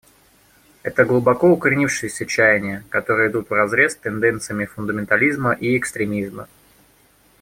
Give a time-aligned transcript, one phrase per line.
[0.81, 6.47] Это глубоко укоренившиеся чаяния, которые идут вразрез с тенденциями фундаментализма и экстремизма.